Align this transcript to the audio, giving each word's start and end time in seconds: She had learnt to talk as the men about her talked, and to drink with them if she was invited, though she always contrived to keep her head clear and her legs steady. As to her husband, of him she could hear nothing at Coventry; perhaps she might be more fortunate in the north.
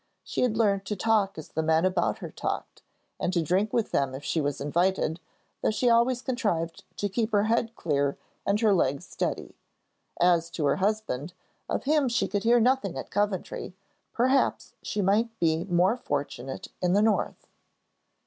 She 0.23 0.41
had 0.41 0.57
learnt 0.57 0.83
to 0.85 0.95
talk 0.95 1.37
as 1.37 1.49
the 1.49 1.61
men 1.61 1.85
about 1.85 2.17
her 2.17 2.31
talked, 2.31 2.81
and 3.19 3.31
to 3.33 3.41
drink 3.43 3.71
with 3.71 3.91
them 3.91 4.15
if 4.15 4.23
she 4.23 4.41
was 4.41 4.59
invited, 4.59 5.19
though 5.61 5.69
she 5.69 5.89
always 5.91 6.23
contrived 6.23 6.83
to 6.97 7.07
keep 7.07 7.31
her 7.31 7.43
head 7.43 7.75
clear 7.75 8.17
and 8.43 8.59
her 8.61 8.73
legs 8.73 9.05
steady. 9.05 9.53
As 10.19 10.49
to 10.53 10.65
her 10.65 10.77
husband, 10.77 11.33
of 11.69 11.83
him 11.83 12.09
she 12.09 12.27
could 12.27 12.41
hear 12.45 12.59
nothing 12.59 12.97
at 12.97 13.11
Coventry; 13.11 13.75
perhaps 14.11 14.73
she 14.81 15.03
might 15.03 15.37
be 15.39 15.65
more 15.65 15.97
fortunate 15.97 16.69
in 16.81 16.93
the 16.93 17.03
north. 17.03 17.45